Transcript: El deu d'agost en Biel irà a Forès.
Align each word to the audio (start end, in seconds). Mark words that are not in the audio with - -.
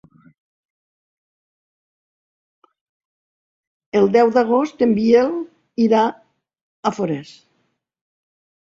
El 4.01 4.09
deu 4.17 4.33
d'agost 4.39 4.83
en 4.89 4.97
Biel 4.99 5.33
irà 5.87 6.05
a 6.93 6.99
Forès. 7.01 7.39